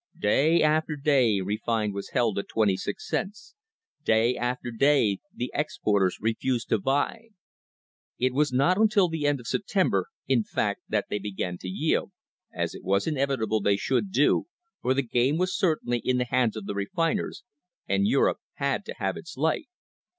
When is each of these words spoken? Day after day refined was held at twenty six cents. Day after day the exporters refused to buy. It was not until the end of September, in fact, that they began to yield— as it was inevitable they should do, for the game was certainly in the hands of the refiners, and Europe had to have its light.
Day 0.17 0.63
after 0.63 0.95
day 0.95 1.41
refined 1.41 1.93
was 1.93 2.09
held 2.09 2.39
at 2.39 2.47
twenty 2.47 2.75
six 2.75 3.07
cents. 3.07 3.53
Day 4.03 4.35
after 4.35 4.71
day 4.71 5.19
the 5.31 5.51
exporters 5.53 6.17
refused 6.19 6.69
to 6.69 6.79
buy. 6.79 7.27
It 8.17 8.33
was 8.33 8.51
not 8.51 8.79
until 8.79 9.09
the 9.09 9.27
end 9.27 9.39
of 9.39 9.45
September, 9.45 10.07
in 10.27 10.43
fact, 10.43 10.81
that 10.89 11.05
they 11.11 11.19
began 11.19 11.59
to 11.59 11.67
yield— 11.67 12.11
as 12.51 12.73
it 12.73 12.83
was 12.83 13.05
inevitable 13.05 13.61
they 13.61 13.77
should 13.77 14.11
do, 14.11 14.47
for 14.81 14.95
the 14.95 15.03
game 15.03 15.37
was 15.37 15.55
certainly 15.55 15.99
in 15.99 16.17
the 16.17 16.25
hands 16.25 16.55
of 16.55 16.65
the 16.65 16.73
refiners, 16.73 17.43
and 17.87 18.07
Europe 18.07 18.39
had 18.55 18.83
to 18.85 18.95
have 18.97 19.17
its 19.17 19.37
light. 19.37 19.67